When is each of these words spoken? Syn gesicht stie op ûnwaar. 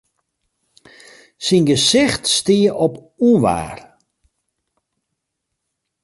Syn 1.45 1.63
gesicht 1.69 2.23
stie 2.37 2.71
op 2.85 2.93
ûnwaar. 3.27 3.77